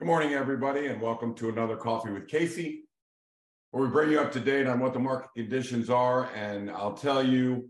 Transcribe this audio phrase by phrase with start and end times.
[0.00, 2.84] Good morning, everybody, and welcome to another Coffee with Casey,
[3.70, 6.30] where we bring you up to date on what the market conditions are.
[6.34, 7.68] And I'll tell you,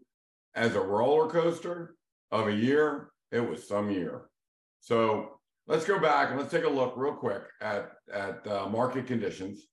[0.54, 1.96] as a roller coaster
[2.30, 4.26] of a year, it was some year.
[4.78, 9.08] So let's go back and let's take a look real quick at, at uh, market
[9.08, 9.66] conditions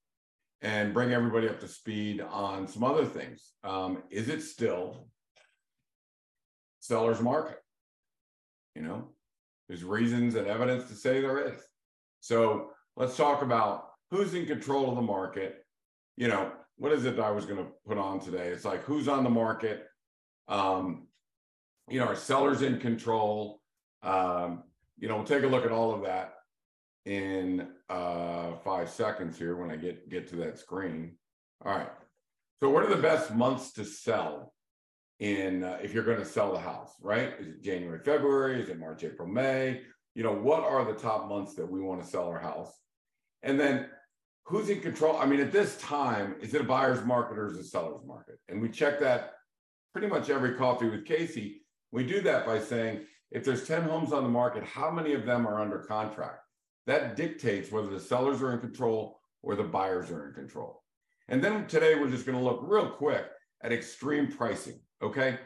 [0.63, 3.51] and bring everybody up to speed on some other things.
[3.63, 5.09] Um, is it still
[6.79, 7.59] seller's market?
[8.73, 9.09] You know,
[9.67, 11.61] there's reasons and evidence to say there is.
[12.27, 15.65] So let's talk about who's in control of the market.
[16.17, 18.49] You know, what is it I was going to put on today?
[18.49, 19.85] It's like who's on the market.
[20.49, 21.07] Um,
[21.87, 23.61] you know, are sellers in control?
[24.03, 24.63] Um,
[24.99, 26.33] you know, we'll take a look at all of that
[27.05, 31.13] in uh, five seconds here when I get get to that screen.
[31.63, 31.89] All right.
[32.59, 34.53] So, what are the best months to sell
[35.21, 36.91] in uh, if you're going to sell the house?
[37.01, 37.35] Right?
[37.39, 38.61] Is it January, February?
[38.61, 39.83] Is it March, April, May?
[40.17, 42.73] You know, what are the top months that we want to sell our house?
[43.43, 43.85] And then
[44.45, 45.15] who's in control?
[45.15, 48.03] I mean, at this time, is it a buyer's market or is it a seller's
[48.03, 48.39] market?
[48.49, 49.35] And we check that
[49.93, 51.61] pretty much every coffee with Casey.
[51.91, 55.23] We do that by saying, if there's 10 homes on the market, how many of
[55.23, 56.39] them are under contract?
[56.87, 60.81] That dictates whether the sellers are in control or the buyers are in control.
[61.27, 63.25] And then today, we're just going to look real quick
[63.61, 64.79] at extreme pricing.
[65.03, 65.37] Okay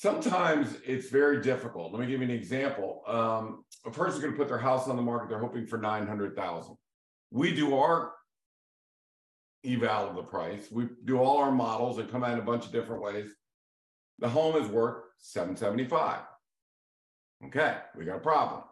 [0.00, 1.92] sometimes it's very difficult.
[1.92, 3.02] Let me give you an example.
[3.06, 5.28] Um, a person's going to put their house on the market.
[5.28, 6.74] They're hoping for 900,000.
[7.30, 8.12] We do our
[9.62, 10.68] eval of the price.
[10.72, 13.30] We do all our models and come out in a bunch of different ways.
[14.20, 16.20] The home is worth 775.
[17.46, 18.62] Okay, we got a problem.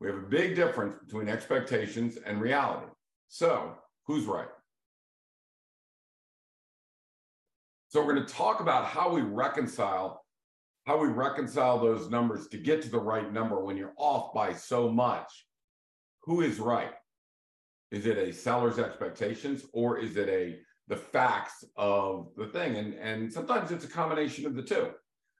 [0.00, 2.88] We have a big difference between expectations and reality.
[3.28, 3.72] So,
[4.06, 4.48] who's right?
[7.88, 10.23] So, we're going to talk about how we reconcile
[10.84, 14.52] how we reconcile those numbers to get to the right number when you're off by
[14.52, 15.46] so much.
[16.24, 16.92] Who is right?
[17.90, 22.76] Is it a seller's expectations or is it a the facts of the thing?
[22.76, 24.90] And, and sometimes it's a combination of the two.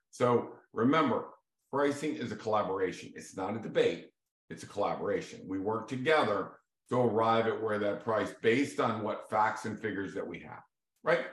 [0.09, 1.27] So remember,
[1.71, 3.11] pricing is a collaboration.
[3.15, 4.07] It's not a debate,
[4.49, 5.41] it's a collaboration.
[5.47, 6.53] We work together
[6.89, 10.61] to arrive at where that price based on what facts and figures that we have,
[11.03, 11.25] right?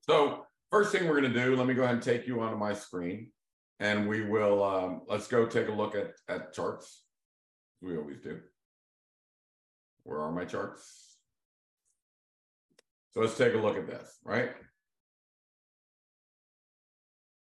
[0.00, 2.56] So First thing we're going to do, let me go ahead and take you onto
[2.56, 3.30] my screen
[3.78, 7.02] and we will, um, let's go take a look at, at charts.
[7.80, 8.40] We always do.
[10.02, 11.18] Where are my charts?
[13.12, 14.50] So let's take a look at this, right?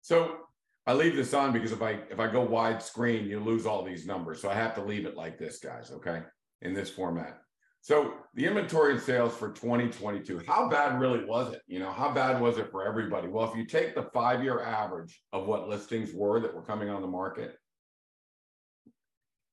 [0.02, 0.38] So
[0.86, 4.06] I leave this on because if I if I go widescreen, you lose all these
[4.06, 4.42] numbers.
[4.42, 6.22] So I have to leave it like this, guys, okay?
[6.62, 7.38] In this format.
[7.82, 11.62] So the inventory and sales for 2022, how bad really was it?
[11.66, 13.28] You know, how bad was it for everybody?
[13.28, 17.00] Well, if you take the five-year average of what listings were that were coming on
[17.00, 17.56] the market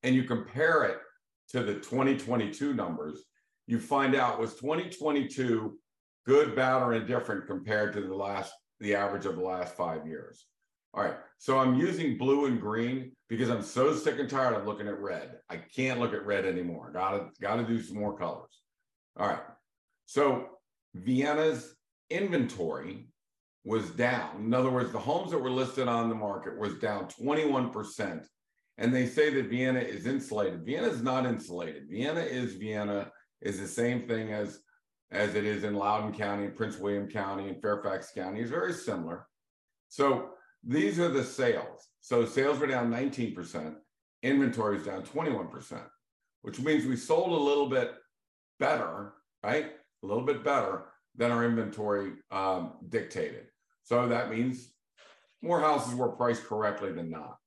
[0.03, 0.97] and you compare it
[1.49, 3.23] to the 2022 numbers,
[3.65, 5.77] you find out was 2022
[6.25, 10.45] good, bad, or indifferent compared to the last the average of the last five years.
[10.97, 11.13] All right.
[11.37, 14.99] So I'm using blue and green because I'm so sick and tired of looking at
[14.99, 15.37] red.
[15.47, 16.89] I can't look at red anymore.
[16.91, 18.63] Gotta gotta do some more colors.
[19.15, 19.43] All right.
[20.07, 20.47] So
[20.95, 21.75] Vienna's
[22.09, 23.09] inventory
[23.63, 24.37] was down.
[24.37, 28.25] In other words, the homes that were listed on the market was down 21%.
[28.79, 30.65] And they say that Vienna is insulated.
[30.65, 31.89] Vienna is not insulated.
[31.89, 34.61] Vienna is Vienna, is the same thing as,
[35.11, 38.39] as it is in Loudoun County, Prince William County, and Fairfax County.
[38.39, 39.27] It's very similar.
[39.89, 40.29] So
[40.63, 41.87] these are the sales.
[42.01, 43.75] So sales were down 19%,
[44.23, 45.81] inventory is down 21%,
[46.41, 47.93] which means we sold a little bit
[48.59, 49.13] better,
[49.43, 49.71] right?
[50.03, 50.85] A little bit better
[51.15, 53.47] than our inventory um, dictated.
[53.83, 54.71] So that means
[55.41, 57.37] more houses were priced correctly than not.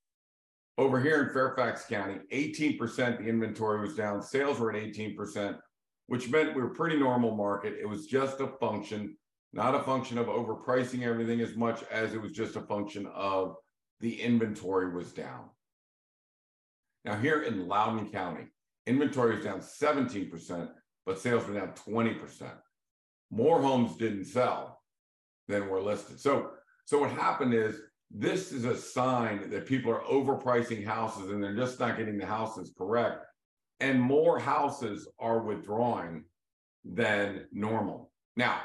[0.78, 5.58] Over here in Fairfax County, 18% the inventory was down, sales were at 18%,
[6.06, 7.74] which meant we were pretty normal market.
[7.80, 9.16] It was just a function
[9.52, 13.56] not a function of overpricing everything as much as it was just a function of
[14.00, 15.50] the inventory was down.
[17.04, 18.44] Now, here in Loudoun County,
[18.86, 20.68] inventory is down 17%,
[21.06, 22.52] but sales were down 20%.
[23.30, 24.80] More homes didn't sell
[25.48, 26.20] than were listed.
[26.20, 26.50] So,
[26.84, 27.76] so what happened is
[28.10, 32.26] this is a sign that people are overpricing houses and they're just not getting the
[32.26, 33.24] houses correct.
[33.78, 36.24] And more houses are withdrawing
[36.84, 38.10] than normal.
[38.36, 38.60] Now,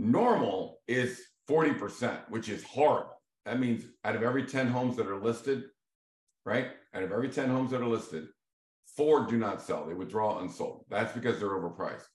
[0.00, 3.20] Normal is 40%, which is horrible.
[3.44, 5.64] That means out of every 10 homes that are listed,
[6.46, 6.68] right?
[6.94, 8.28] Out of every 10 homes that are listed,
[8.96, 9.84] four do not sell.
[9.86, 10.86] They withdraw unsold.
[10.88, 12.06] That's because they're overpriced.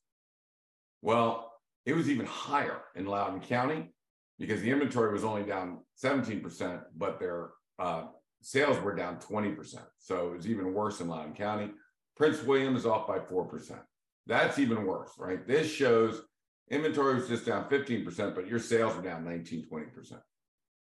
[1.03, 1.51] Well,
[1.85, 3.93] it was even higher in Loudoun County
[4.39, 8.05] because the inventory was only down 17%, but their uh,
[8.41, 9.75] sales were down 20%.
[9.99, 11.69] So it was even worse in Loudoun County.
[12.17, 13.79] Prince William is off by 4%.
[14.25, 15.45] That's even worse, right?
[15.45, 16.23] This shows
[16.69, 20.19] inventory was just down 15%, but your sales were down 19, 20%.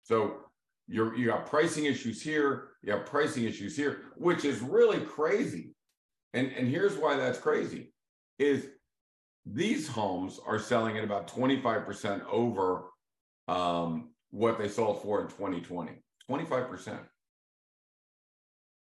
[0.03, 0.37] So
[0.89, 5.75] you're, you got pricing issues here, you have pricing issues here, which is really crazy.
[6.35, 7.93] And, and here's why that's crazy
[8.39, 8.69] is
[9.47, 12.85] these homes are selling at about 25% over
[13.49, 15.93] um, what they sold for in 2020.
[16.31, 16.99] 25%.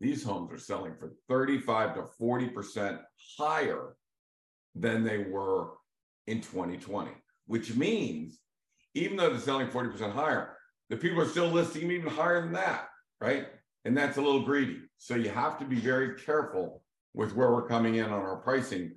[0.00, 3.00] These homes are selling for 35 to 40%
[3.36, 3.96] higher
[4.74, 5.72] than they were
[6.28, 7.10] in 2020,
[7.46, 8.38] which means
[8.94, 10.56] even though they're selling 40% higher,
[10.90, 12.88] the people are still listing even higher than that,
[13.20, 13.46] right?
[13.84, 14.80] And that's a little greedy.
[14.98, 16.82] So you have to be very careful
[17.14, 18.96] with where we're coming in on our pricing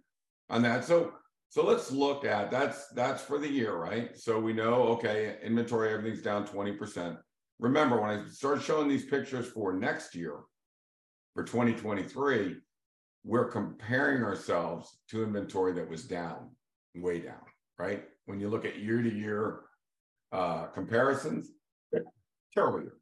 [0.50, 0.86] on that.
[0.86, 1.14] So
[1.50, 4.18] so let's look at that's that's for the year, right?
[4.18, 7.18] So we know okay, inventory everything's down 20%.
[7.60, 10.40] Remember when I start showing these pictures for next year
[11.34, 12.56] for 2023,
[13.24, 16.50] we're comparing ourselves to inventory that was down,
[16.96, 17.42] way down,
[17.78, 18.04] right?
[18.26, 19.62] When you look at year to year
[20.32, 21.50] uh, comparisons,
[22.54, 22.94] terrible year.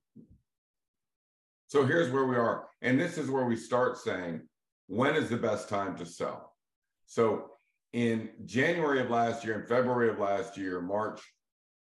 [1.67, 2.67] So here's where we are.
[2.81, 4.41] And this is where we start saying,
[4.87, 6.53] when is the best time to sell?
[7.05, 7.51] So
[7.93, 11.21] in January of last year, in February of last year, March,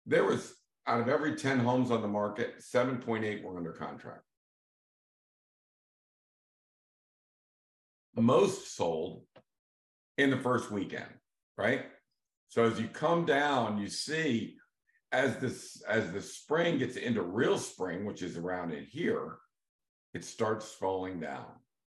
[0.06, 0.55] there was
[0.87, 4.23] out of every 10 homes on the market, 7.8 were under contract.
[8.23, 9.23] most sold
[10.19, 11.11] in the first weekend,
[11.56, 11.87] right?
[12.49, 14.56] So as you come down, you see
[15.12, 19.38] as this as the spring gets into real spring, which is around in here,
[20.14, 21.47] it starts falling down,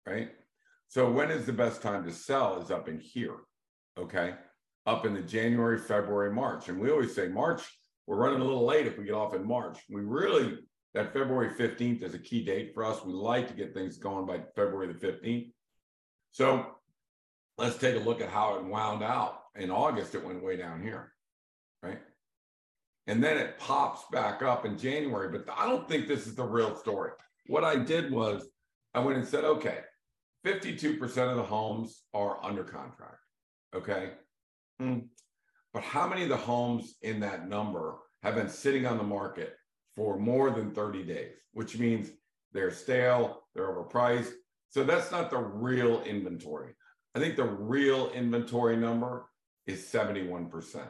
[0.06, 0.30] right?
[0.88, 3.36] So when is the best time to sell is up in here,
[3.98, 4.34] okay?
[4.86, 6.68] Up in the January, February, March.
[6.68, 7.62] And we always say March,
[8.06, 9.78] we're running a little late if we get off in March.
[9.90, 10.58] We really,
[10.92, 13.04] that February 15th is a key date for us.
[13.04, 15.50] We like to get things going by February the 15th.
[16.32, 16.66] So
[17.58, 19.43] let's take a look at how it wound out.
[19.56, 21.12] In August, it went way down here,
[21.82, 22.00] right?
[23.06, 26.44] And then it pops back up in January, but I don't think this is the
[26.44, 27.12] real story.
[27.46, 28.48] What I did was
[28.94, 29.80] I went and said, okay,
[30.44, 33.18] 52% of the homes are under contract.
[33.74, 34.12] Okay.
[34.78, 35.00] Hmm.
[35.72, 39.54] But how many of the homes in that number have been sitting on the market
[39.94, 42.10] for more than 30 days, which means
[42.52, 44.32] they're stale, they're overpriced,
[44.70, 46.72] so that's not the real inventory.
[47.14, 49.26] I think the real inventory number
[49.66, 50.86] is 71%.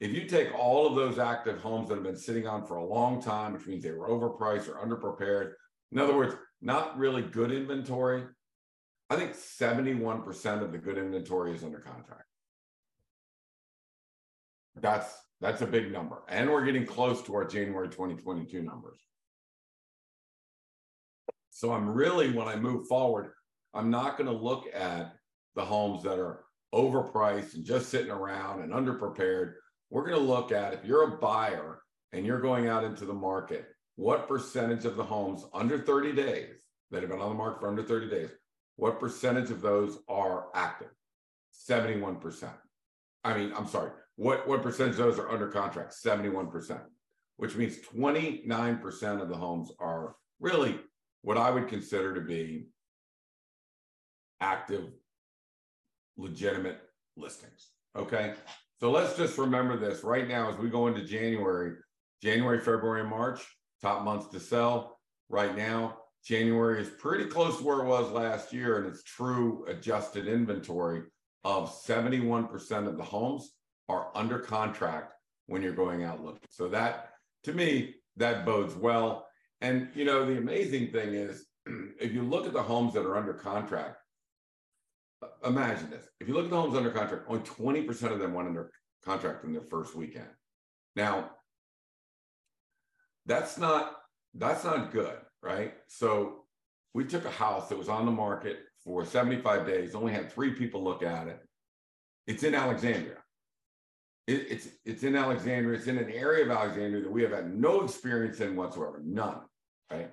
[0.00, 2.84] If you take all of those active homes that have been sitting on for a
[2.84, 5.52] long time, which means they were overpriced or underprepared,
[5.92, 8.24] in other words, not really good inventory,
[9.10, 12.24] I think 71% of the good inventory is under contract.
[14.76, 16.22] That's that's a big number.
[16.28, 19.00] And we're getting close to our January 2022 numbers.
[21.50, 23.32] So I'm really, when I move forward,
[23.72, 25.14] I'm not going to look at
[25.56, 26.44] the homes that are
[26.74, 29.54] overpriced and just sitting around and underprepared.
[29.90, 31.82] We're going to look at if you're a buyer
[32.12, 36.62] and you're going out into the market, what percentage of the homes under 30 days
[36.90, 38.30] that have been on the market for under 30 days,
[38.76, 40.90] what percentage of those are active?
[41.68, 42.50] 71%.
[43.24, 45.94] I mean, I'm sorry, what, what percentage of those are under contract?
[45.94, 46.80] 71%,
[47.36, 50.78] which means 29% of the homes are really
[51.22, 52.68] what I would consider to be
[54.40, 54.90] active,
[56.20, 56.80] legitimate
[57.16, 57.70] listings.
[57.96, 58.34] Okay.
[58.78, 61.76] So let's just remember this right now as we go into January,
[62.22, 63.40] January, February, March,
[63.82, 64.98] top months to sell.
[65.28, 69.64] Right now, January is pretty close to where it was last year, and it's true
[69.68, 71.02] adjusted inventory
[71.44, 73.50] of 71% of the homes
[73.88, 75.14] are under contract
[75.46, 76.48] when you're going out looking.
[76.50, 77.10] So that
[77.44, 79.26] to me, that bodes well.
[79.60, 81.46] And you know, the amazing thing is,
[82.00, 83.96] if you look at the homes that are under contract,
[85.44, 88.34] imagine this: if you look at the homes under contract, only twenty percent of them
[88.34, 88.70] went under
[89.04, 90.28] contract in their first weekend.
[90.96, 91.30] Now,
[93.26, 93.96] that's not
[94.34, 95.74] that's not good, right?
[95.88, 96.44] So
[96.94, 100.54] we took a house that was on the market for 75 days, only had three
[100.54, 101.40] people look at it.
[102.26, 103.18] It's in Alexandria.
[104.26, 105.78] It, it's it's in Alexandria.
[105.78, 109.40] It's in an area of Alexandria that we have had no experience in whatsoever, none
[109.90, 110.10] right?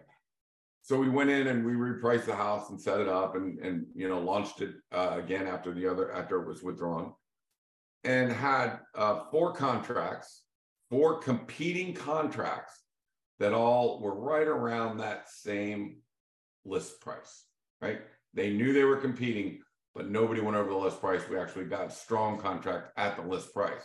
[0.87, 3.85] So we went in and we repriced the house and set it up and and
[3.93, 7.13] you know launched it uh, again after the other after it was withdrawn,
[8.05, 10.43] and had uh, four contracts,
[10.89, 12.81] four competing contracts
[13.39, 15.97] that all were right around that same
[16.63, 17.43] list price,
[17.81, 17.99] right?
[18.33, 19.59] They knew they were competing,
[19.93, 21.27] but nobody went over the list price.
[21.29, 23.83] We actually got a strong contract at the list price.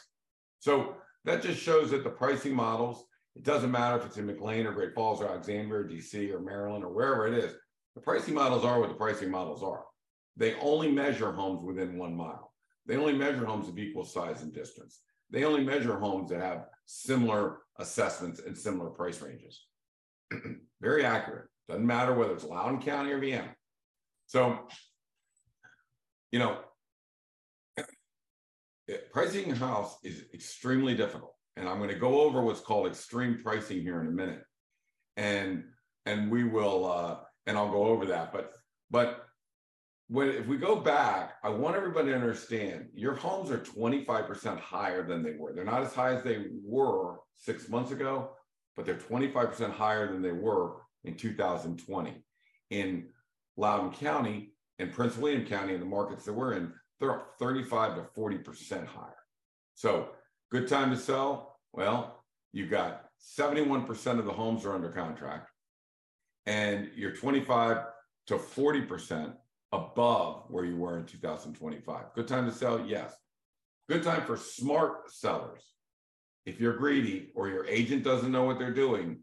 [0.61, 0.95] So
[1.25, 4.73] that just shows that the pricing models it doesn't matter if it's in McLean or
[4.73, 7.55] Great Falls or Alexandria or DC or Maryland or wherever it is.
[7.95, 9.85] The pricing models are what the pricing models are.
[10.37, 12.53] they only measure homes within one mile.
[12.87, 15.01] They only measure homes of equal size and distance.
[15.31, 19.67] They only measure homes that have similar assessments and similar price ranges.
[20.81, 21.49] Very accurate.
[21.69, 23.55] Doesn't matter whether it's Loudoun County or Vienna.
[24.27, 24.69] So,
[26.31, 26.59] you know,
[29.12, 31.32] pricing a house is extremely difficult.
[31.57, 34.43] And I'm going to go over what's called extreme pricing here in a minute.
[35.17, 35.65] And
[36.07, 37.17] and we will uh
[37.47, 38.33] and I'll go over that.
[38.33, 38.53] But
[38.91, 39.27] but
[40.09, 45.07] when if we go back, I want everybody to understand your homes are 25% higher
[45.07, 45.53] than they were.
[45.53, 48.31] They're not as high as they were six months ago,
[48.77, 52.25] but they're 25% higher than they were in 2020.
[52.71, 53.09] In
[53.57, 57.97] Loudoun County and Prince William County, in the markets that we're in, they're up 35
[57.97, 59.15] to 40% higher.
[59.75, 60.11] So,
[60.53, 61.59] good time to sell.
[61.73, 63.07] Well, you've got
[63.39, 65.51] 71% of the homes are under contract,
[66.45, 67.79] and you're 25
[68.27, 69.33] to 40%
[69.73, 72.05] above where you were in 2025.
[72.15, 72.85] Good time to sell?
[72.87, 73.15] Yes.
[73.89, 75.63] Good time for smart sellers.
[76.45, 79.23] If you're greedy or your agent doesn't know what they're doing,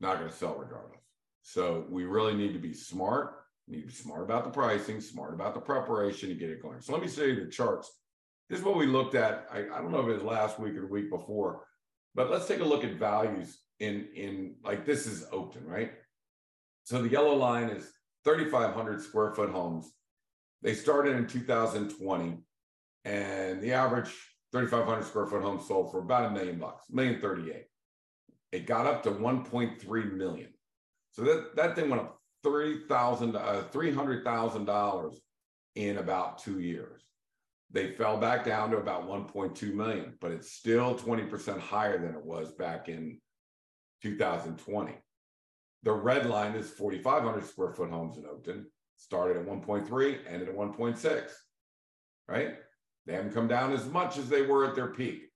[0.00, 1.00] not going to sell regardless.
[1.42, 3.36] So we really need to be smart.
[3.66, 6.60] We need to be smart about the pricing, smart about the preparation to get it
[6.60, 6.82] going.
[6.82, 7.90] So let me show you the charts.
[8.50, 9.46] This is what we looked at.
[9.52, 11.64] I, I don't know if it was last week or the week before,
[12.16, 15.92] but let's take a look at values in in like this is Oakton, right?
[16.82, 17.92] So the yellow line is
[18.24, 19.92] 3,500 square foot homes.
[20.62, 22.38] They started in 2020,
[23.04, 24.12] and the average
[24.52, 27.64] 3,500 square foot home sold for about a million bucks, million 38.
[28.50, 30.48] It got up to 1.3 million.
[31.12, 35.16] So that, that thing went up $30,000, uh, $300,000
[35.76, 37.09] in about two years.
[37.72, 42.24] They fell back down to about 1.2 million, but it's still 20% higher than it
[42.24, 43.20] was back in
[44.02, 44.94] 2020.
[45.82, 48.64] The red line is 4,500 square foot homes in Oakton,
[48.96, 51.30] started at 1.3, ended at 1.6,
[52.28, 52.56] right?
[53.06, 55.30] They haven't come down as much as they were at their peak.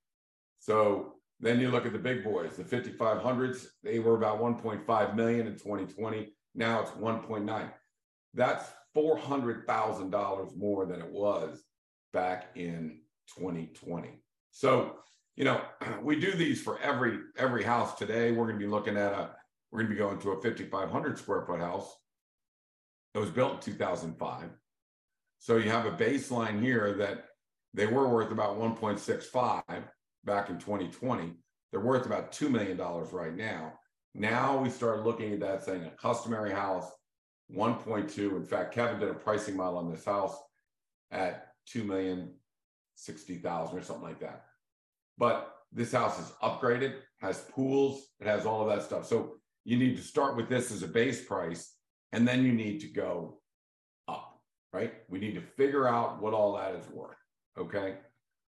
[0.59, 5.47] So then you look at the big boys, the 5500s, they were about 1.5 million
[5.47, 6.33] in 2020.
[6.53, 7.71] Now it's 1.9.
[8.33, 8.65] That's
[8.95, 11.63] $400,000 more than it was
[12.15, 13.01] back in
[13.37, 14.21] 2020.
[14.51, 14.95] So,
[15.35, 15.61] you know,
[16.01, 18.31] we do these for every every house today.
[18.31, 19.31] We're going to be looking at a
[19.71, 21.93] we're going to be going to a 5500 square foot house.
[23.13, 24.49] that was built in 2005.
[25.39, 27.25] So you have a baseline here that
[27.73, 29.63] they were worth about 1.65
[30.23, 31.33] back in 2020.
[31.71, 33.73] They're worth about $2 million right now.
[34.13, 36.89] Now we start looking at that saying a customary house,
[37.53, 38.17] 1.2.
[38.17, 40.37] In fact, Kevin did a pricing model on this house
[41.11, 42.33] at 2 million
[42.95, 44.45] 60,000 or something like that.
[45.17, 49.05] But this house is upgraded, has pools, it has all of that stuff.
[49.05, 51.75] So you need to start with this as a base price,
[52.13, 53.39] and then you need to go
[54.07, 54.39] up,
[54.71, 54.93] right?
[55.09, 57.17] We need to figure out what all that is worth.
[57.57, 57.97] Okay.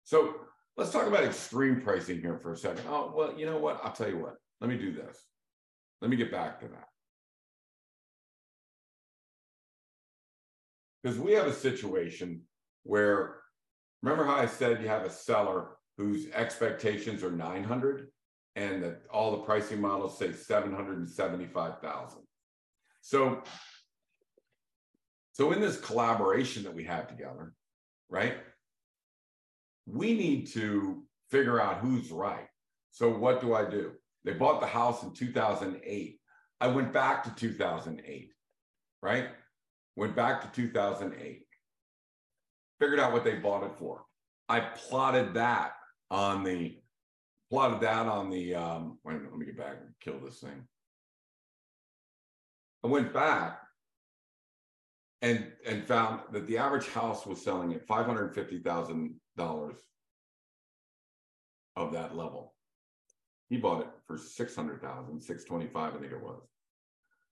[0.05, 0.35] So
[0.77, 2.85] let's talk about extreme pricing here for a second.
[2.89, 3.81] Oh, well, you know what?
[3.85, 4.37] I'll tell you what.
[4.61, 5.19] Let me do this.
[6.01, 6.89] Let me get back to that.
[11.03, 12.43] Because we have a situation
[12.85, 13.37] where,
[14.03, 18.09] remember how I said you have a seller whose expectations are 900
[18.57, 22.21] and that all the pricing models say 775,000.
[23.01, 23.43] So,
[25.33, 27.55] so in this collaboration that we have together,
[28.09, 28.37] right?
[29.87, 32.47] We need to figure out who's right.
[32.91, 33.93] So what do I do?
[34.25, 36.21] They bought the house in 2008.
[36.61, 38.31] I went back to 2008,
[39.03, 39.29] right?
[39.97, 41.47] Went back to 2008.
[42.83, 44.03] Figured out what they bought it for.
[44.49, 45.75] I plotted that
[46.11, 46.81] on the
[47.49, 50.67] plotted that on the um wait minute, let me get back and kill this thing.
[52.83, 53.61] I went back
[55.21, 59.77] and and found that the average house was selling at five hundred fifty thousand dollars
[61.77, 62.53] of that level.
[63.49, 66.43] He bought it for 600,000, 625, I think it was.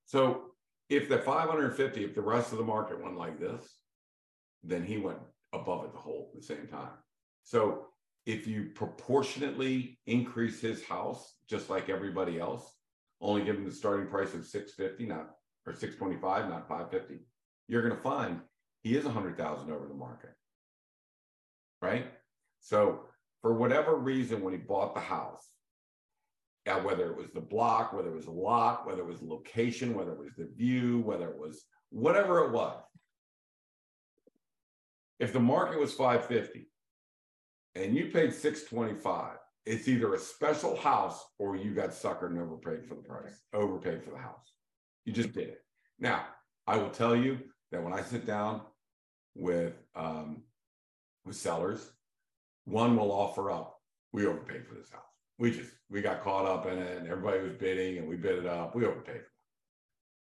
[0.04, 0.52] So
[0.88, 3.78] if the 550, if the rest of the market went like this,
[4.62, 5.18] then he went
[5.52, 6.90] above it the whole at the same time.
[7.44, 7.86] So
[8.26, 12.76] if you proportionately increase his house just like everybody else,
[13.20, 15.30] only give him the starting price of 650, not
[15.66, 17.24] or 625, not 550,
[17.68, 18.40] you're going to find
[18.82, 20.30] he is 100,000 over the market.
[21.82, 22.06] Right?
[22.60, 23.06] So
[23.42, 25.46] for whatever reason when he bought the house,
[26.66, 29.94] uh, whether it was the block, whether it was a lot, whether it was location,
[29.94, 32.82] whether it was the view, whether it was whatever it was.
[35.20, 36.68] If the market was 550
[37.76, 39.36] and you paid 625,
[39.66, 44.02] it's either a special house or you got suckered and overpaid for the price, overpaid
[44.02, 44.52] for the house.
[45.04, 45.60] You just did it.
[46.00, 46.24] Now,
[46.66, 47.38] I will tell you,
[47.70, 48.62] that when I sit down
[49.34, 50.42] with um,
[51.24, 51.92] with sellers,
[52.64, 53.78] one will offer up,
[54.12, 55.02] we overpaid for this house.
[55.38, 58.38] We just we got caught up in it, and everybody was bidding, and we bid
[58.38, 58.74] it up.
[58.74, 59.26] We overpaid for it.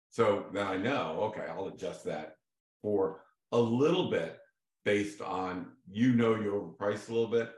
[0.09, 2.35] So then I know, okay, I'll adjust that
[2.81, 3.21] for
[3.51, 4.37] a little bit
[4.86, 7.51] based on you know you overpriced a little bit.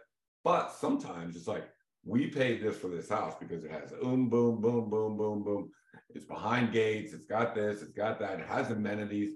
[0.44, 1.70] But sometimes it's like
[2.06, 5.70] we paid this for this house because it has boom, boom, boom, boom, boom, boom.
[6.10, 7.14] It's behind gates.
[7.14, 7.82] It's got this.
[7.82, 8.40] It's got that.
[8.40, 9.34] It has amenities.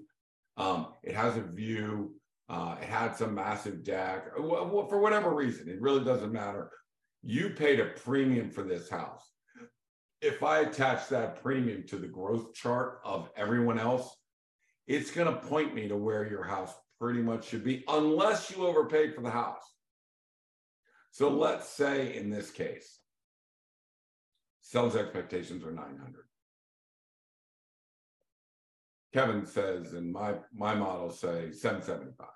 [0.56, 2.14] Um, it has a view.
[2.48, 4.34] Uh, it had some massive deck.
[4.36, 6.70] For whatever reason, it really doesn't matter.
[7.22, 9.30] You paid a premium for this house.
[10.20, 14.16] If I attach that premium to the growth chart of everyone else,
[14.86, 18.64] it's going to point me to where your house pretty much should be, unless you
[18.64, 19.64] overpaid for the house.
[21.10, 23.00] So let's say in this case,
[24.60, 25.98] sales expectations are 900.
[29.12, 32.28] Kevin says, and my my models say 775.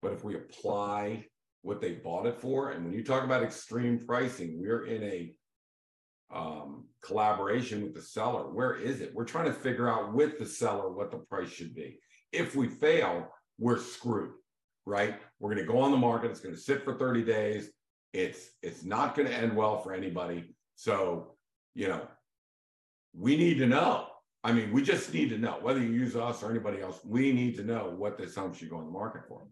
[0.00, 1.24] But if we apply
[1.62, 5.34] what they bought it for, and when you talk about extreme pricing, we're in a
[6.32, 8.48] um, collaboration with the seller.
[8.48, 9.12] Where is it?
[9.12, 11.98] We're trying to figure out with the seller what the price should be.
[12.32, 14.32] If we fail, we're screwed
[14.86, 15.18] right?
[15.38, 16.30] We're going to go on the market.
[16.30, 17.70] It's going to sit for 30 days.
[18.12, 20.54] It's it's not going to end well for anybody.
[20.76, 21.34] So,
[21.74, 22.06] you know,
[23.16, 24.08] we need to know.
[24.44, 27.00] I mean, we just need to know whether you use us or anybody else.
[27.04, 29.46] We need to know what this home should go on the market for.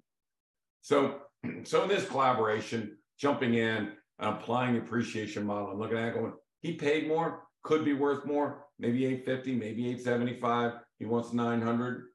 [0.82, 1.20] So,
[1.62, 6.32] so in this collaboration, jumping in and applying appreciation model and looking at it going,
[6.60, 10.72] he paid more, could be worth more, maybe 850, maybe 875.
[10.98, 12.09] He wants 900.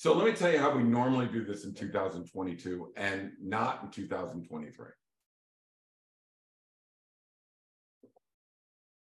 [0.00, 3.90] So let me tell you how we normally do this in 2022 and not in
[3.90, 4.86] 2023.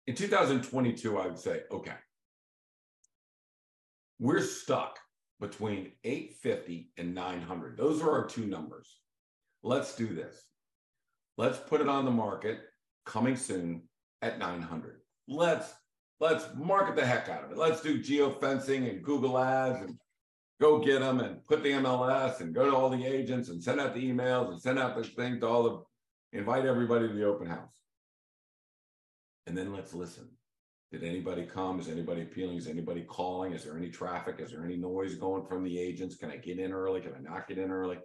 [0.07, 1.93] In 2022, I would say, okay,
[4.19, 4.99] we're stuck
[5.39, 7.77] between 850 and 900.
[7.77, 8.99] Those are our two numbers.
[9.63, 10.43] Let's do this.
[11.37, 12.59] Let's put it on the market
[13.05, 13.83] coming soon
[14.21, 14.97] at 900.
[15.29, 15.73] Let's
[16.19, 17.57] let's market the heck out of it.
[17.57, 19.97] Let's do geofencing and Google ads and
[20.61, 23.79] go get them and put the MLS and go to all the agents and send
[23.79, 27.25] out the emails and send out the thing to all the invite everybody to the
[27.25, 27.69] open house.
[29.47, 30.29] And then let's listen.
[30.91, 31.79] Did anybody come?
[31.79, 32.57] Is anybody appealing?
[32.57, 33.53] Is anybody calling?
[33.53, 34.35] Is there any traffic?
[34.39, 36.15] Is there any noise going from the agents?
[36.15, 37.01] Can I get in early?
[37.01, 37.97] Can I not get in early?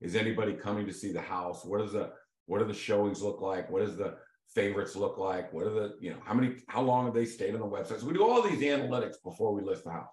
[0.00, 1.64] Is anybody coming to see the house?
[1.64, 2.10] What is the
[2.46, 3.70] what do the showings look like?
[3.70, 4.16] What does the
[4.54, 5.52] favorites look like?
[5.52, 8.00] What are the, you know, how many, how long have they stayed on the website?
[8.00, 10.10] So we do all these analytics before we list the house.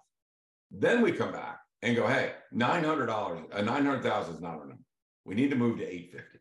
[0.70, 4.40] Then we come back and go, hey, nine hundred dollars, uh, nine hundred thousand is
[4.40, 4.78] not number.
[5.24, 6.38] We need to move to eight fifty,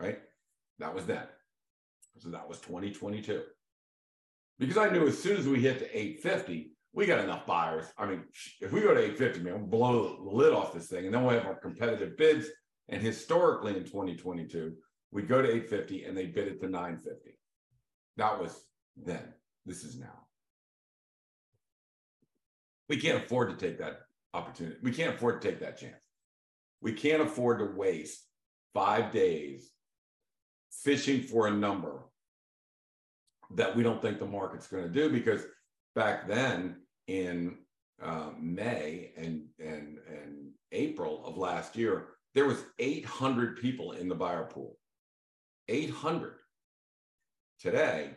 [0.00, 0.18] right?
[0.78, 1.24] That was then.
[2.18, 3.42] So that was 2022.
[4.58, 7.84] Because I knew as soon as we hit to 850, we got enough buyers.
[7.96, 8.24] I mean,
[8.60, 11.22] if we go to 850, man, we'll blow the lid off this thing, and then
[11.22, 12.46] we'll have our competitive bids.
[12.88, 14.74] And historically, in 2022,
[15.12, 17.38] we'd go to 850 and they bid it to 950.
[18.16, 18.58] That was
[18.96, 19.22] then.
[19.64, 20.24] This is now.
[22.88, 24.00] We can't afford to take that
[24.34, 24.76] opportunity.
[24.82, 25.94] We can't afford to take that chance.
[26.80, 28.24] We can't afford to waste
[28.74, 29.70] five days
[30.70, 32.04] fishing for a number
[33.54, 35.44] that we don't think the market's going to do because
[35.94, 37.56] back then in
[38.02, 44.14] uh, May and and and April of last year, there was 800 people in the
[44.14, 44.76] buyer pool.
[45.68, 46.34] 800.
[47.58, 48.10] Today,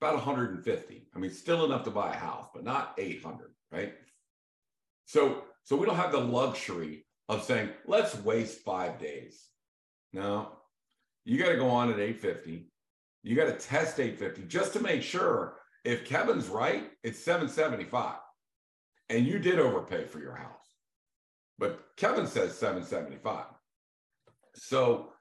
[0.00, 1.08] about 150.
[1.14, 3.94] I mean, still enough to buy a house, but not 800, right?
[5.06, 9.48] So so we don't have the luxury of saying, let's waste five days.
[10.14, 10.52] No,
[11.26, 12.70] you got to go on at 850.
[13.22, 18.14] You got to test 850 just to make sure if Kevin's right, it's 775.
[19.10, 20.74] And you did overpay for your house.
[21.58, 23.44] But Kevin says 775.
[24.54, 25.12] So,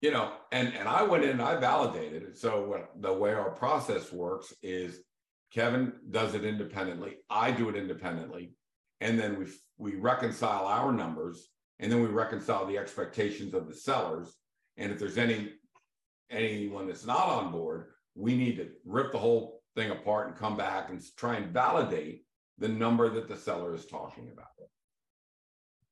[0.00, 2.36] you know, and and I went in and I validated it.
[2.36, 4.98] So what the way our process works is
[5.54, 7.18] Kevin does it independently.
[7.30, 8.54] I do it independently
[9.00, 9.46] and then we
[9.78, 14.34] we reconcile our numbers and then we reconcile the expectations of the sellers.
[14.76, 15.52] And if there's any
[16.30, 20.56] anyone that's not on board we need to rip the whole thing apart and come
[20.56, 22.24] back and try and validate
[22.58, 24.48] the number that the seller is talking about.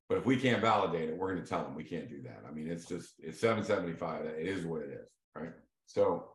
[0.09, 2.43] But if we can't validate it we're going to tell them we can't do that.
[2.47, 5.53] I mean it's just it's 775 it is what it is right?
[5.87, 6.33] So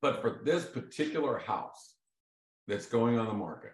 [0.00, 1.94] but for this particular house
[2.66, 3.72] that's going on the market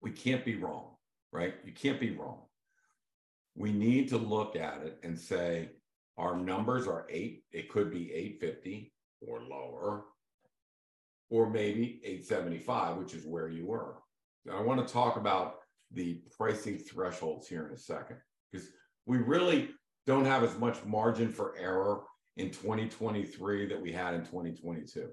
[0.00, 0.96] we can't be wrong,
[1.32, 1.54] right?
[1.64, 2.42] You can't be wrong.
[3.56, 5.70] We need to look at it and say,
[6.16, 10.04] our numbers are eight, it could be 850 or lower,
[11.30, 13.96] or maybe 875, which is where you were.
[14.52, 15.56] I want to talk about
[15.92, 18.16] the pricing thresholds here in a second
[18.50, 18.68] because
[19.06, 19.70] we really
[20.06, 22.02] don't have as much margin for error
[22.36, 25.08] in 2023 that we had in 2022.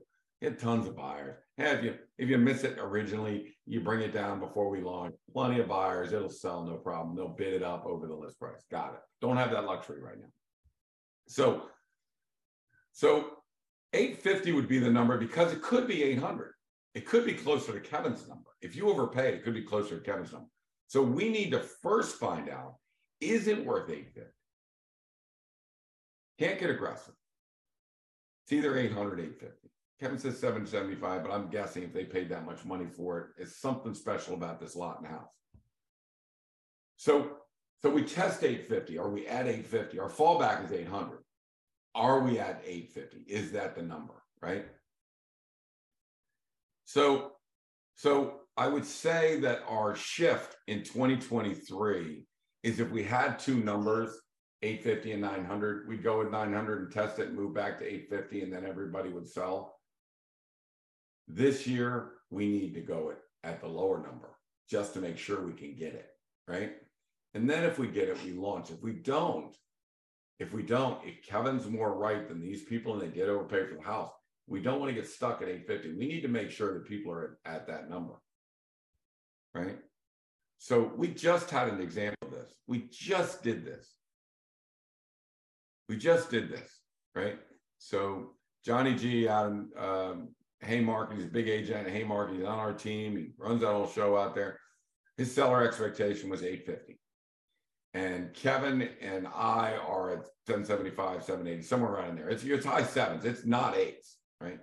[0.51, 1.37] Tons of buyers.
[1.57, 5.15] If you if you miss it originally, you bring it down before we launch.
[5.33, 7.15] Plenty of buyers, it'll sell no problem.
[7.15, 8.63] They'll bid it up over the list price.
[8.69, 8.99] Got it.
[9.21, 10.27] Don't have that luxury right now.
[11.27, 11.63] So,
[12.91, 13.29] so
[13.93, 16.51] 850 would be the number because it could be 800.
[16.93, 18.49] It could be closer to Kevin's number.
[18.61, 20.47] If you overpay, it could be closer to Kevin's number.
[20.87, 22.75] So we need to first find out
[23.21, 24.31] is it worth 850?
[26.37, 27.13] Can't get aggressive.
[28.43, 29.69] It's either 800, 850.
[29.99, 33.61] Kevin says 775, but I'm guessing if they paid that much money for it, it's
[33.61, 35.29] something special about this lot and house.
[36.97, 37.37] So,
[37.81, 38.97] so we test 850.
[38.97, 39.99] Are we at 850?
[39.99, 41.19] Our fallback is 800.
[41.93, 43.31] Are we at 850?
[43.31, 44.65] Is that the number, right?
[46.83, 47.31] So,
[47.95, 52.25] so I would say that our shift in 2023
[52.63, 54.11] is if we had two numbers,
[54.61, 58.53] 850 and 900, we'd go with 900 and test it move back to 850 and
[58.53, 59.74] then everybody would sell.
[61.27, 64.29] This year, we need to go at, at the lower number
[64.69, 66.09] just to make sure we can get it,
[66.47, 66.73] right?
[67.33, 68.71] And then if we get it, we launch.
[68.71, 69.55] If we don't,
[70.39, 73.75] if we don't, if Kevin's more right than these people and they did overpay for
[73.75, 74.09] the house,
[74.47, 75.97] we don't want to get stuck at 850.
[75.97, 78.13] We need to make sure that people are at, at that number,
[79.53, 79.77] right?
[80.57, 82.53] So we just had an example of this.
[82.67, 83.95] We just did this.
[85.89, 86.79] We just did this,
[87.13, 87.37] right?
[87.77, 88.31] So
[88.63, 90.29] Johnny G in um,
[90.65, 92.37] Haymarket, he's a big agent at Haymarket.
[92.37, 93.15] He's on our team.
[93.17, 94.59] He runs that whole show out there.
[95.17, 96.99] His seller expectation was 850.
[97.93, 102.29] And Kevin and I are at 775, 780, somewhere around in there.
[102.29, 103.23] It's, it's high sevens.
[103.23, 104.59] It's not eights, right?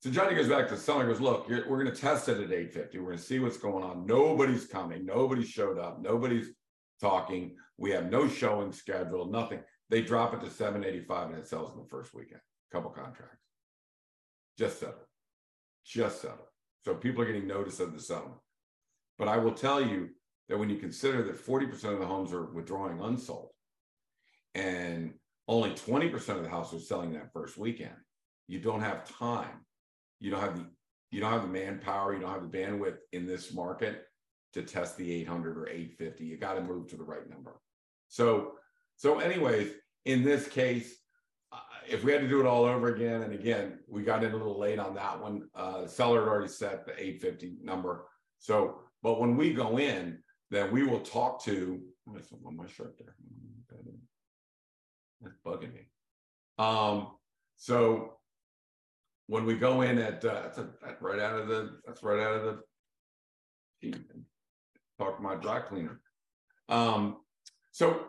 [0.00, 2.52] So Johnny goes back to the seller goes, look, we're going to test it at
[2.52, 2.98] 850.
[2.98, 4.06] We're going to see what's going on.
[4.06, 5.04] Nobody's coming.
[5.04, 6.00] Nobody showed up.
[6.00, 6.48] Nobody's
[7.00, 7.56] talking.
[7.78, 9.60] We have no showing schedule, nothing.
[9.90, 12.40] They drop it to 785 and it sells in the first weekend.
[12.72, 13.47] Couple contracts.
[14.58, 14.98] Just settled.
[15.84, 16.48] Just settled.
[16.84, 18.40] So people are getting notice of the settlement.
[19.18, 20.10] But I will tell you
[20.48, 23.50] that when you consider that 40% of the homes are withdrawing unsold
[24.54, 25.14] and
[25.46, 27.96] only 20% of the houses are selling that first weekend,
[28.46, 29.64] you don't have time.
[30.20, 30.66] You don't have the
[31.10, 34.02] you don't have the manpower, you don't have the bandwidth in this market
[34.52, 36.24] to test the 800 or 850.
[36.24, 37.60] You got to move to the right number.
[38.08, 38.52] So,
[38.96, 39.72] so anyways,
[40.04, 40.96] in this case,
[41.90, 44.36] if we had to do it all over again, and again, we got in a
[44.36, 45.48] little late on that one.
[45.54, 48.06] Uh, the seller had already set the 850 number.
[48.38, 50.18] So, but when we go in,
[50.50, 51.80] then we will talk to.
[52.46, 53.14] On my shirt there?
[55.20, 55.88] That's bugging me.
[56.58, 57.08] Um,
[57.56, 58.18] so
[59.26, 62.20] when we go in at uh, that's, a, that's right out of the that's right
[62.20, 62.58] out of
[63.82, 63.94] the
[64.98, 66.00] talk to my dry cleaner.
[66.68, 67.18] Um,
[67.72, 68.06] so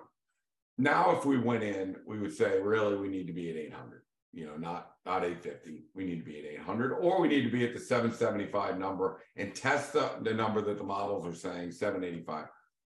[0.80, 4.02] now if we went in, we would say, really, we need to be at 800,
[4.34, 5.84] you know, not, not 850.
[5.94, 9.22] We need to be at 800, or we need to be at the 775 number
[9.36, 12.46] and test the, the number that the models are saying, 785.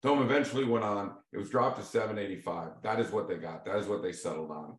[0.02, 2.82] Tom eventually went on, it was dropped to 785.
[2.84, 3.66] That is what they got.
[3.66, 4.78] That is what they settled on.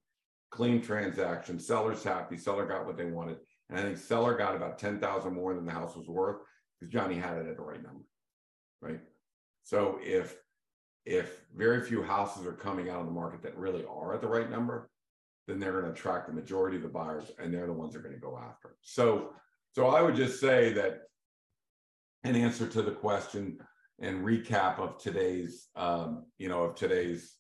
[0.51, 3.39] Clean transaction, seller's happy, seller got what they wanted.
[3.69, 6.37] And I think seller got about 10,000 more than the house was worth
[6.79, 8.05] because Johnny had it at the right number
[8.81, 9.01] right?
[9.65, 10.37] So if
[11.07, 14.27] if very few houses are coming out on the market that really are at the
[14.27, 14.91] right number,
[15.47, 18.01] then they're going to attract the majority of the buyers, and they're the ones that
[18.01, 18.77] are going to go after.
[18.83, 19.31] So,
[19.73, 21.03] so I would just say that
[22.25, 23.59] in answer to the question
[24.01, 27.35] and recap of today's, um, you know, of today's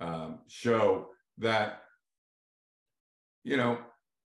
[0.00, 1.82] um, show, that
[3.44, 3.78] you know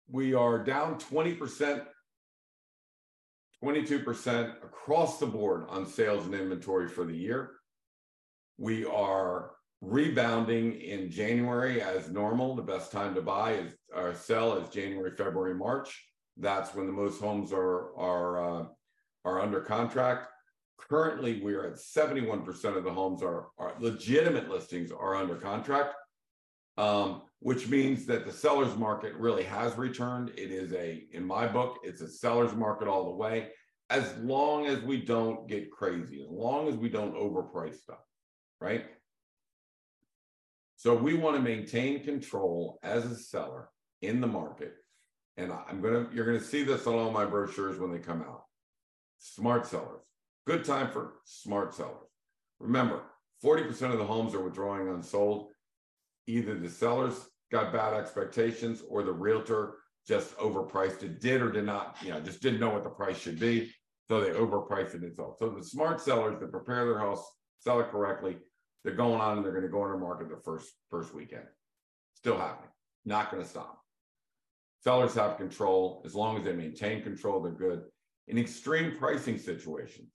[0.10, 1.84] we are down twenty percent
[3.63, 7.52] 22% across the board on sales and inventory for the year.
[8.62, 12.56] We are rebounding in January as normal.
[12.56, 16.00] The best time to buy is or sell is January, February, March.
[16.38, 18.65] That's when the most homes are are uh,
[19.26, 20.28] are under contract.
[20.78, 25.95] Currently, we are at 71% of the homes are, are legitimate listings are under contract,
[26.78, 30.30] um, which means that the seller's market really has returned.
[30.38, 33.50] It is a, in my book, it's a seller's market all the way,
[33.89, 38.00] as long as we don't get crazy, as long as we don't overprice stuff,
[38.62, 38.86] right?
[40.78, 43.69] So we want to maintain control as a seller
[44.02, 44.76] in the market.
[45.38, 48.43] And I'm gonna, you're gonna see this on all my brochures when they come out.
[49.19, 50.02] Smart sellers.
[50.47, 52.10] Good time for smart sellers.
[52.60, 53.04] Remember,
[53.43, 55.52] 40% of the homes are withdrawing unsold
[56.28, 59.76] either the sellers got bad expectations or the realtor
[60.08, 63.19] just overpriced it, did or did not, you know, just didn't know what the price
[63.19, 63.71] should be.
[64.08, 65.36] So they overpriced it itself.
[65.38, 67.24] So the smart sellers that prepare their house,
[67.60, 68.38] sell it correctly,
[68.84, 71.46] they're going on and they're going to go into market the first first weekend.
[72.15, 72.70] Still happening.
[73.06, 73.80] Not going to stop.
[74.84, 76.02] Sellers have control.
[76.06, 77.84] As long as they maintain control, they're good.
[78.28, 80.10] In extreme pricing situations,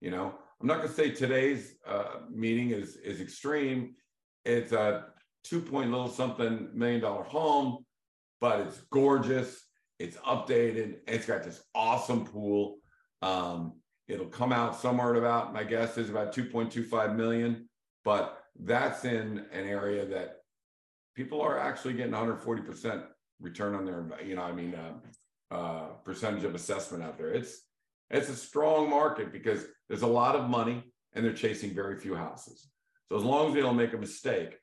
[0.00, 3.94] you know, I'm not going to say today's uh, meeting is is extreme.
[4.44, 5.06] It's a
[5.44, 7.84] two point little something million dollar home,
[8.40, 9.64] but it's gorgeous.
[9.98, 10.98] It's updated.
[11.08, 12.78] It's got this awesome pool.
[13.22, 13.74] Um,
[14.06, 17.67] it'll come out somewhere at about my guess is about 2.25 million,
[18.08, 20.38] but that's in an area that
[21.14, 23.02] people are actually getting 140 percent
[23.38, 27.28] return on their, you know, I mean, uh, uh, percentage of assessment out there.
[27.28, 27.60] It's
[28.08, 32.14] it's a strong market because there's a lot of money and they're chasing very few
[32.14, 32.70] houses.
[33.10, 34.56] So as long as they don't make a mistake,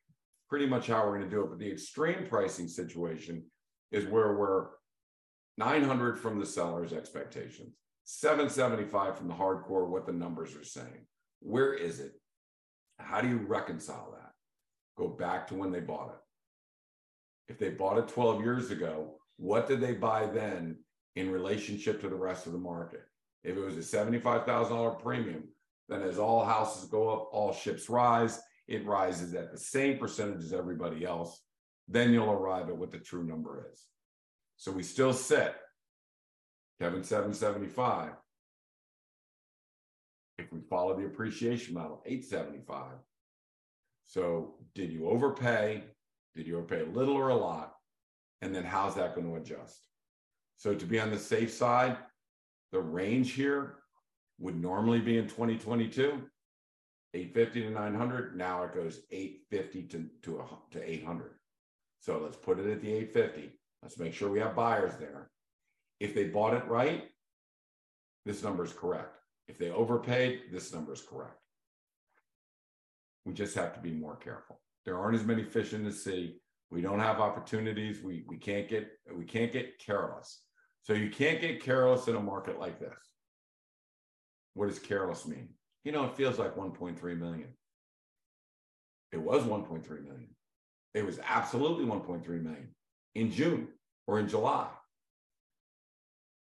[0.49, 1.49] pretty much how we're going to do it.
[1.51, 3.43] But the extreme pricing situation
[3.91, 4.69] is where we're
[5.59, 11.05] 900 from the seller's expectations, 775 from the hardcore, what the numbers are saying.
[11.41, 12.13] Where is it?
[12.99, 14.31] How do you reconcile that?
[14.97, 17.51] Go back to when they bought it.
[17.51, 20.77] If they bought it 12 years ago, what did they buy then
[21.15, 23.03] in relationship to the rest of the market?
[23.43, 25.43] If it was a $75,000 premium,
[25.87, 30.43] then as all houses go up, all ships rise, it rises at the same percentage
[30.43, 31.41] as everybody else.
[31.87, 33.85] Then you'll arrive at what the true number is.
[34.57, 35.53] So we still sit
[36.81, 38.11] Kevin 775.
[40.37, 42.93] If we follow the appreciation model, 875.
[44.05, 45.83] So did you overpay?
[46.35, 47.75] Did you overpay a little or a lot?
[48.41, 49.87] And then how's that going to adjust?
[50.57, 51.97] So to be on the safe side,
[52.71, 53.77] the range here
[54.39, 56.21] would normally be in 2022,
[57.13, 58.37] 850 to 900.
[58.37, 61.31] Now it goes 850 to, to, a, to 800.
[61.99, 63.51] So let's put it at the 850.
[63.81, 65.29] Let's make sure we have buyers there.
[65.99, 67.05] If they bought it right,
[68.25, 69.17] this number is correct.
[69.47, 71.39] If they overpaid, this number is correct.
[73.25, 74.59] We just have to be more careful.
[74.85, 76.37] There aren't as many fish in the sea.
[76.71, 78.01] We don't have opportunities.
[78.03, 80.41] We, we can't get we can't get careless.
[80.83, 82.97] So you can't get careless in a market like this.
[84.53, 85.49] What does careless mean?
[85.83, 87.49] You know, it feels like 1.3 million.
[89.11, 90.29] It was 1.3 million.
[90.93, 92.69] It was absolutely 1.3 million
[93.15, 93.67] in June
[94.07, 94.67] or in July.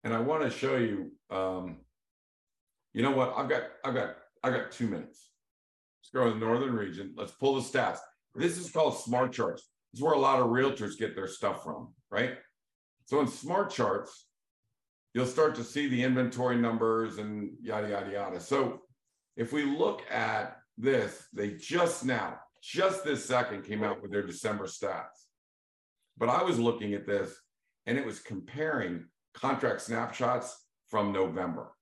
[0.05, 1.79] And I want to show you, um,
[2.95, 3.35] you know what?
[3.37, 5.31] I've got, I've got, I've got two minutes.
[6.01, 7.13] Let's go to the northern region.
[7.17, 7.99] Let's pull the stats.
[8.35, 9.69] This is called smart charts.
[9.93, 12.35] This is where a lot of realtors get their stuff from, right?
[13.07, 14.27] So in smart charts,
[15.13, 18.41] you'll start to see the inventory numbers and yada, yada, yada.
[18.41, 18.81] So
[19.37, 24.27] if we look at this, they just now, just this second came out with their
[24.27, 25.27] December stats.
[26.17, 27.35] But I was looking at this
[27.87, 30.57] and it was comparing contract snapshots
[30.89, 31.73] from November,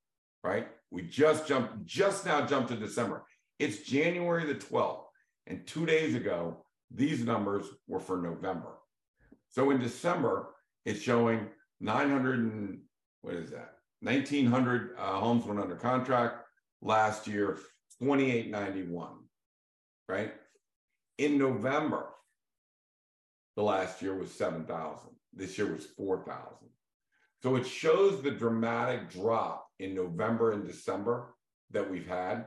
[0.43, 0.69] right?
[0.93, 3.25] We just jumped, just now jumped to December.
[3.59, 5.05] It's January the 12th.
[5.47, 8.75] And two days ago, these numbers were for November.
[9.49, 10.51] So in December,
[10.85, 11.49] it's showing
[11.81, 12.81] 900 and
[13.23, 13.77] what is that?
[14.03, 16.45] 1,900 uh, homes went under contract
[16.83, 17.59] last year,
[18.01, 19.09] 2891,
[20.09, 20.35] right?
[21.17, 22.09] In November,
[23.57, 25.09] the last year was 7,000.
[25.33, 26.69] This year was 4,000.
[27.43, 31.35] So it shows the dramatic drop in November and December
[31.71, 32.47] that we've had.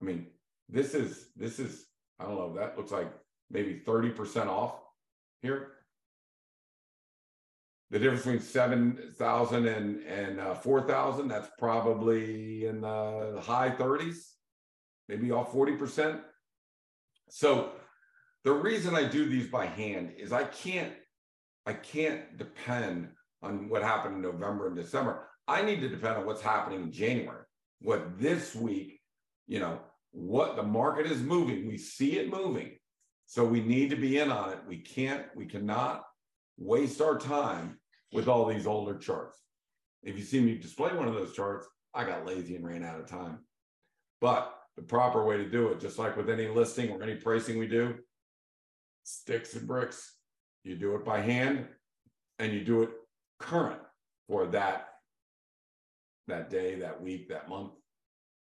[0.00, 0.26] I mean,
[0.68, 1.86] this is, this is,
[2.18, 3.12] I don't know, that looks like
[3.50, 4.80] maybe 30% off
[5.42, 5.72] here
[7.90, 14.16] the difference between 7,000 and, and uh, 4,000, that's probably in the high 30s,
[15.08, 16.20] maybe off 40%.
[17.30, 17.72] So
[18.44, 20.92] the reason I do these by hand is I can't,
[21.66, 23.08] I can't depend
[23.42, 25.28] on what happened in November and December.
[25.50, 27.42] I need to depend on what's happening in January.
[27.82, 29.00] What this week,
[29.48, 29.80] you know,
[30.12, 31.66] what the market is moving.
[31.66, 32.76] We see it moving.
[33.26, 34.60] So we need to be in on it.
[34.68, 36.04] We can't, we cannot
[36.56, 37.80] waste our time
[38.12, 39.38] with all these older charts.
[40.04, 43.00] If you see me display one of those charts, I got lazy and ran out
[43.00, 43.40] of time.
[44.20, 47.58] But the proper way to do it, just like with any listing or any pricing
[47.58, 47.96] we do,
[49.02, 50.14] sticks and bricks.
[50.62, 51.66] You do it by hand
[52.38, 52.90] and you do it
[53.40, 53.80] current
[54.28, 54.89] for that
[56.30, 57.72] that day, that week, that month.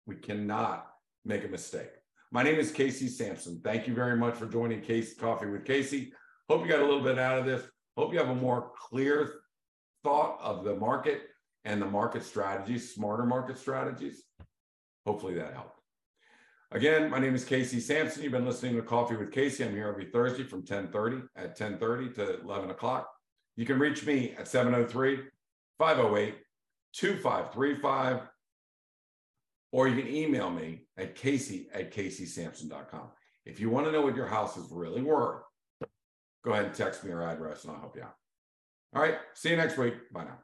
[0.06, 0.86] We cannot
[1.24, 1.90] make a mistake.
[2.32, 3.60] My name is Casey Sampson.
[3.64, 6.12] Thank you very much for joining Casey Coffee with Casey.
[6.48, 7.62] Hope you got a little bit out of this.
[7.96, 9.32] Hope you have a more clear
[10.04, 11.22] thought of the market
[11.64, 14.22] and the market strategies, smarter market strategies.
[15.06, 15.80] Hopefully that helped.
[16.72, 18.22] Again, my name is Casey Sampson.
[18.22, 19.64] You've been listening to Coffee with Casey.
[19.64, 23.10] I'm here every Thursday from 1030 at 1030 to 11 o'clock.
[23.56, 25.18] You can reach me at 703
[25.78, 26.36] 508
[26.94, 28.20] 2535
[29.72, 33.08] or you can email me at casey at caseysampson.com.
[33.46, 35.42] If you want to know what your house is really worth,
[36.44, 38.14] go ahead and text me your address and I'll help you out.
[38.94, 39.18] All right.
[39.34, 39.94] See you next week.
[40.12, 40.38] Bye now.